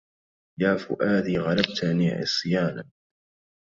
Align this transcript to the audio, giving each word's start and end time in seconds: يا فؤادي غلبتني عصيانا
يا 0.59 0.75
فؤادي 0.77 1.37
غلبتني 1.39 2.11
عصيانا 2.11 2.89